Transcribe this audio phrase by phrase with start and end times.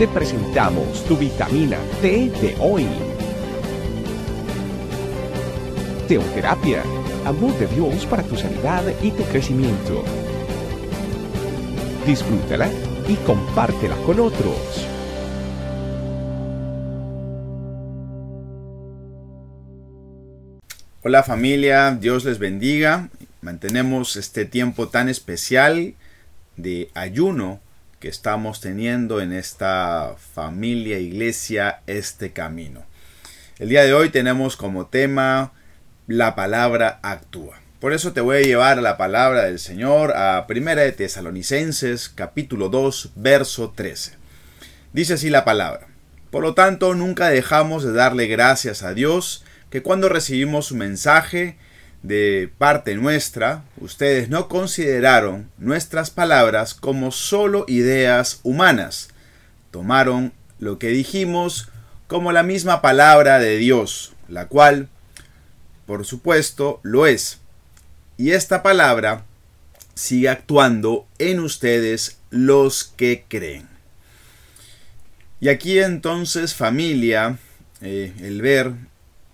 [0.00, 2.86] te presentamos tu vitamina T de hoy.
[6.08, 6.82] Teoterapia,
[7.26, 10.02] amor de Dios para tu sanidad y tu crecimiento.
[12.06, 12.70] Disfrútala
[13.08, 14.88] y compártela con otros.
[21.02, 23.10] Hola familia, Dios les bendiga.
[23.42, 25.92] Mantenemos este tiempo tan especial
[26.56, 27.60] de ayuno
[28.00, 32.86] que estamos teniendo en esta familia, iglesia, este camino.
[33.58, 35.52] El día de hoy tenemos como tema
[36.06, 37.60] la palabra actúa.
[37.78, 42.08] Por eso te voy a llevar a la palabra del Señor a Primera de Tesalonicenses
[42.08, 44.12] capítulo 2 verso 13.
[44.94, 45.88] Dice así la palabra.
[46.30, 51.58] Por lo tanto, nunca dejamos de darle gracias a Dios que cuando recibimos su mensaje
[52.02, 59.10] de parte nuestra, ustedes no consideraron nuestras palabras como solo ideas humanas.
[59.70, 61.68] Tomaron lo que dijimos
[62.06, 64.88] como la misma palabra de Dios, la cual,
[65.86, 67.38] por supuesto, lo es.
[68.16, 69.24] Y esta palabra
[69.94, 73.68] sigue actuando en ustedes los que creen.
[75.40, 77.38] Y aquí entonces familia,
[77.80, 78.74] eh, el ver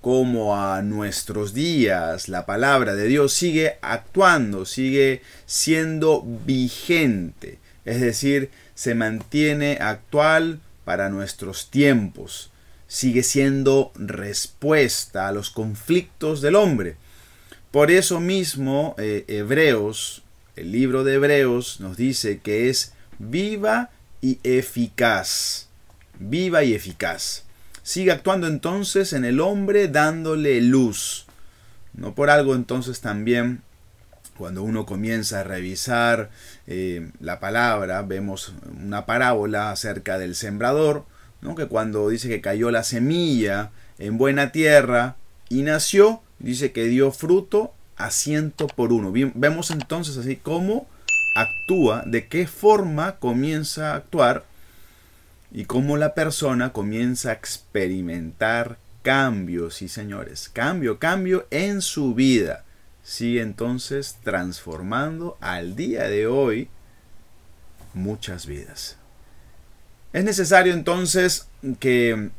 [0.07, 2.29] como a nuestros días.
[2.29, 11.09] La palabra de Dios sigue actuando, sigue siendo vigente, es decir, se mantiene actual para
[11.09, 12.53] nuestros tiempos,
[12.87, 16.95] sigue siendo respuesta a los conflictos del hombre.
[17.73, 20.23] Por eso mismo, eh, Hebreos,
[20.55, 23.91] el libro de Hebreos nos dice que es viva
[24.21, 25.67] y eficaz,
[26.21, 27.45] viva y eficaz
[27.87, 31.25] sigue actuando entonces en el hombre dándole luz.
[31.95, 33.62] No por algo entonces también
[34.37, 36.31] cuando uno comienza a revisar
[36.67, 38.53] eh, la palabra, vemos
[38.84, 41.05] una parábola acerca del sembrador,
[41.41, 41.55] ¿no?
[41.55, 45.15] que cuando dice que cayó la semilla en buena tierra
[45.48, 49.12] y nació, dice que dio fruto a ciento por uno.
[49.37, 50.89] vemos entonces así cómo
[51.37, 54.44] actúa, de qué forma comienza a actuar
[55.51, 62.65] y cómo la persona comienza a experimentar cambios, sí señores, cambio, cambio en su vida.
[63.05, 66.69] Sigue entonces transformando al día de hoy
[67.95, 68.97] muchas vidas.
[70.12, 71.47] Es necesario entonces
[71.78, 72.31] que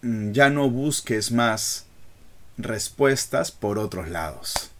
[0.00, 1.84] mm, ya no busques más
[2.56, 4.70] respuestas por otros lados.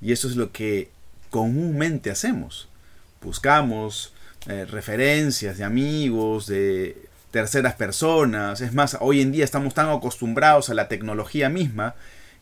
[0.00, 0.90] Y eso es lo que
[1.28, 2.68] comúnmente hacemos.
[3.20, 4.13] Buscamos
[4.48, 6.96] eh, referencias de amigos, de
[7.30, 8.60] terceras personas.
[8.60, 11.94] Es más, hoy en día estamos tan acostumbrados a la tecnología misma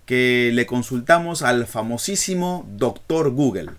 [0.05, 3.71] que le consultamos al famosísimo doctor Google.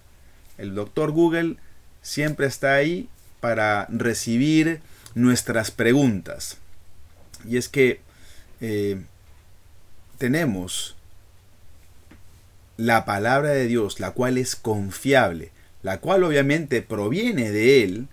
[0.57, 1.57] El doctor Google
[2.01, 3.09] siempre está ahí
[3.41, 4.81] para recibir
[5.15, 6.57] nuestras preguntas.
[7.47, 7.99] Y es que
[8.61, 9.01] eh,
[10.17, 10.95] tenemos
[12.77, 15.51] la palabra de Dios, la cual es confiable,
[15.81, 18.07] la cual obviamente proviene de Él,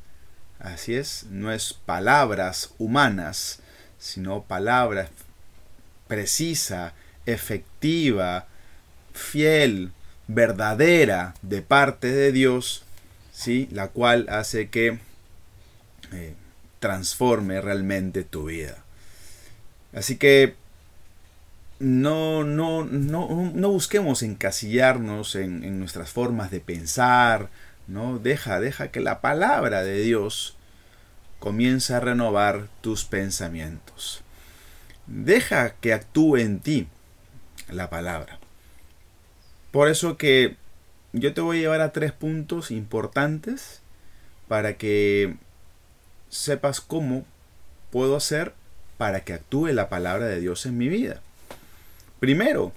[0.60, 3.60] Así es, no es palabras humanas,
[3.98, 5.08] sino palabras
[6.06, 6.92] precisa,
[7.24, 8.46] efectiva,
[9.14, 9.92] fiel,
[10.28, 12.84] verdadera de parte de Dios,
[13.32, 13.68] ¿sí?
[13.72, 14.98] la cual hace que
[16.12, 16.34] eh,
[16.78, 18.76] transforme realmente tu vida.
[19.94, 20.56] Así que
[21.78, 27.48] no, no, no, no busquemos encasillarnos en, en nuestras formas de pensar,
[27.86, 28.18] ¿no?
[28.18, 30.56] Deja, deja que la palabra de Dios
[31.38, 34.22] comience a renovar tus pensamientos.
[35.06, 36.86] Deja que actúe en ti
[37.68, 38.38] la palabra.
[39.70, 40.56] Por eso que
[41.12, 43.80] yo te voy a llevar a tres puntos importantes
[44.48, 45.36] para que
[46.28, 47.24] sepas cómo
[47.90, 48.54] puedo hacer
[48.98, 51.20] para que actúe la palabra de Dios en mi vida.
[52.20, 52.72] Primero,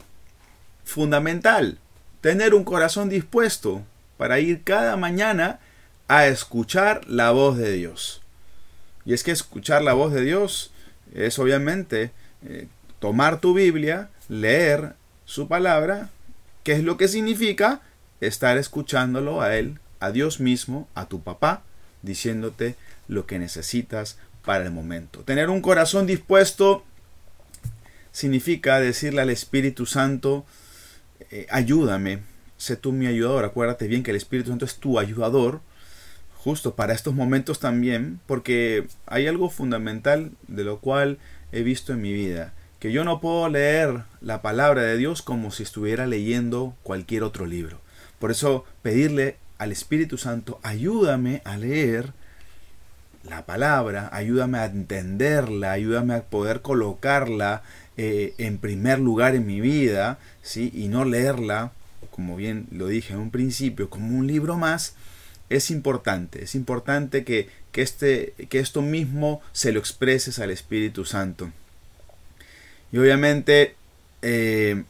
[0.85, 1.79] fundamental,
[2.21, 3.83] tener un corazón dispuesto
[4.17, 5.59] para ir cada mañana
[6.07, 8.21] a escuchar la voz de Dios.
[9.05, 10.71] Y es que escuchar la voz de Dios
[11.13, 12.11] es obviamente
[12.45, 12.67] eh,
[12.99, 14.95] tomar tu Biblia, leer
[15.25, 16.09] su palabra,
[16.63, 17.81] que es lo que significa
[18.21, 21.63] estar escuchándolo a Él, a Dios mismo, a tu papá,
[22.01, 22.75] diciéndote
[23.07, 25.21] lo que necesitas para el momento.
[25.21, 26.83] Tener un corazón dispuesto
[28.11, 30.45] significa decirle al Espíritu Santo,
[31.31, 32.21] eh, ayúdame,
[32.63, 33.43] sé tú mi ayudador.
[33.43, 35.59] Acuérdate bien que el Espíritu Santo es tu ayudador,
[36.37, 41.17] justo para estos momentos también, porque hay algo fundamental de lo cual
[41.51, 45.51] he visto en mi vida, que yo no puedo leer la palabra de Dios como
[45.51, 47.79] si estuviera leyendo cualquier otro libro.
[48.17, 52.13] Por eso pedirle al Espíritu Santo, ayúdame a leer
[53.23, 57.61] la palabra, ayúdame a entenderla, ayúdame a poder colocarla
[57.97, 60.71] eh, en primer lugar en mi vida, ¿sí?
[60.73, 61.71] y no leerla,
[62.11, 64.95] como bien lo dije en un principio, como un libro más,
[65.49, 71.51] es importante, es importante que, este, que esto mismo se lo expreses al Espíritu Santo.
[72.91, 73.75] Y obviamente,
[74.21, 74.83] eh,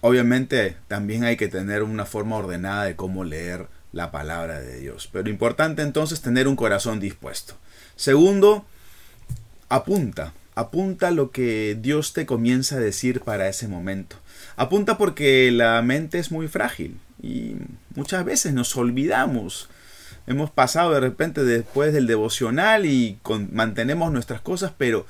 [0.00, 5.08] obviamente también hay que tener una forma ordenada de cómo leer la palabra de Dios.
[5.12, 7.54] Pero importante entonces tener un corazón dispuesto.
[7.96, 8.66] Segundo,
[9.68, 14.16] apunta, apunta lo que Dios te comienza a decir para ese momento.
[14.56, 17.56] Apunta porque la mente es muy frágil y
[17.94, 19.68] muchas veces nos olvidamos.
[20.26, 23.18] Hemos pasado de repente después del devocional y
[23.52, 25.06] mantenemos nuestras cosas, pero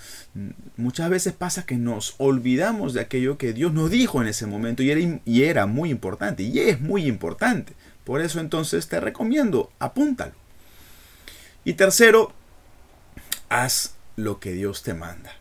[0.76, 4.82] muchas veces pasa que nos olvidamos de aquello que Dios nos dijo en ese momento
[4.82, 7.74] y era, y era muy importante y es muy importante.
[8.02, 10.32] Por eso entonces te recomiendo, apúntalo.
[11.64, 12.32] Y tercero,
[13.48, 15.32] haz lo que Dios te manda.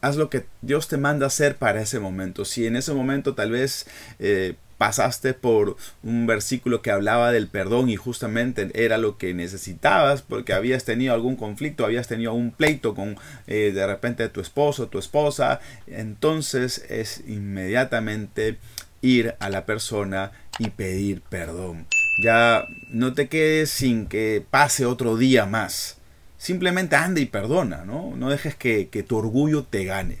[0.00, 2.44] Haz lo que Dios te manda hacer para ese momento.
[2.44, 3.86] Si en ese momento tal vez
[4.18, 10.22] eh, pasaste por un versículo que hablaba del perdón y justamente era lo que necesitabas
[10.22, 13.16] porque habías tenido algún conflicto, habías tenido un pleito con
[13.46, 18.58] eh, de repente tu esposo, tu esposa, entonces es inmediatamente
[19.00, 21.86] ir a la persona y pedir perdón.
[22.22, 25.98] Ya no te quedes sin que pase otro día más.
[26.38, 28.14] Simplemente anda y perdona, ¿no?
[28.16, 30.20] No dejes que, que tu orgullo te gane.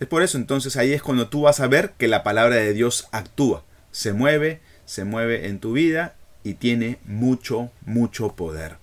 [0.00, 2.72] Es por eso entonces ahí es cuando tú vas a ver que la palabra de
[2.72, 8.76] Dios actúa, se mueve, se mueve en tu vida y tiene mucho, mucho poder.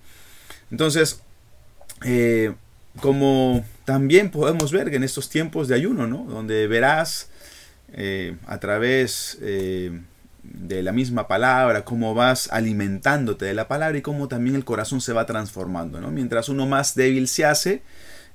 [0.70, 1.20] Entonces,
[2.04, 2.54] eh,
[3.00, 6.24] como también podemos ver en estos tiempos de ayuno, ¿no?
[6.24, 7.28] Donde verás
[7.92, 10.00] eh, a través eh,
[10.42, 15.00] de la misma palabra, cómo vas alimentándote de la palabra y cómo también el corazón
[15.00, 16.00] se va transformando.
[16.00, 16.10] ¿no?
[16.10, 17.82] Mientras uno más débil se hace,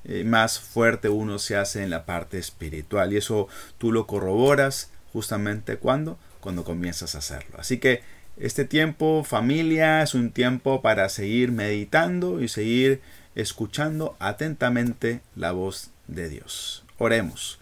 [0.03, 3.13] eh, más fuerte uno se hace en la parte espiritual.
[3.13, 3.47] Y eso
[3.77, 7.57] tú lo corroboras justamente cuando, cuando comienzas a hacerlo.
[7.57, 8.03] Así que
[8.37, 13.01] este tiempo, familia, es un tiempo para seguir meditando y seguir
[13.33, 16.83] escuchando atentamente la voz de Dios.
[16.97, 17.59] Oremos.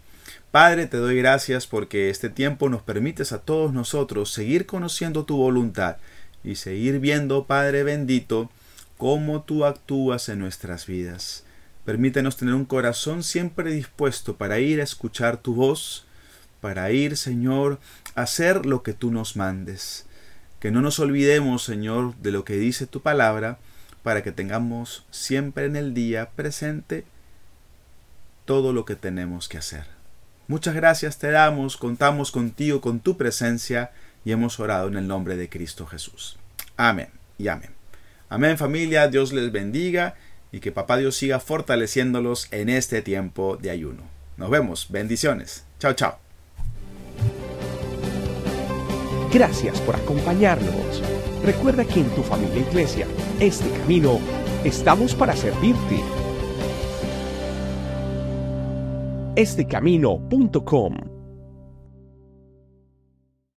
[0.54, 5.36] Padre, te doy gracias porque este tiempo nos permites a todos nosotros seguir conociendo tu
[5.36, 5.98] voluntad
[6.44, 8.52] y seguir viendo, Padre bendito,
[9.00, 11.44] cómo tú actúas en nuestras vidas.
[11.86, 16.06] Permítenos tener un corazón siempre dispuesto para ir a escuchar tu voz,
[16.62, 17.80] para ir, Señor,
[18.14, 20.06] a hacer lo que tú nos mandes.
[20.60, 23.58] Que no nos olvidemos, Señor, de lo que dice tu palabra,
[24.04, 27.06] para que tengamos siempre en el día presente
[28.46, 30.03] todo lo que tenemos que hacer.
[30.48, 33.92] Muchas gracias te damos, contamos contigo, con tu presencia
[34.26, 36.38] y hemos orado en el nombre de Cristo Jesús.
[36.76, 37.70] Amén y amén.
[38.30, 40.16] Amén familia, Dios les bendiga
[40.52, 44.04] y que Papá Dios siga fortaleciéndolos en este tiempo de ayuno.
[44.38, 45.66] Nos vemos, bendiciones.
[45.80, 46.20] Chao, chao.
[49.32, 51.02] Gracias por acompañarnos.
[51.44, 53.08] Recuerda que en tu familia e iglesia,
[53.40, 54.20] este camino,
[54.64, 56.02] estamos para servirte
[59.36, 61.13] estecamino.com